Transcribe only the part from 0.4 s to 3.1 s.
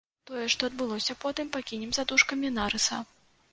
што адбылося потым, пакінем за дужкамі нарыса.